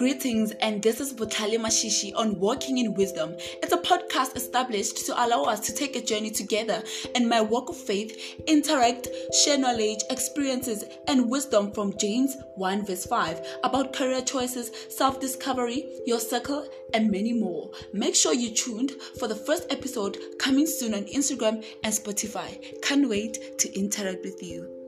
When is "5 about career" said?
13.04-14.22